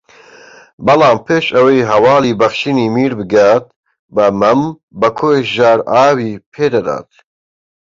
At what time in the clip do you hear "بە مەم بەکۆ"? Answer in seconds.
4.15-5.31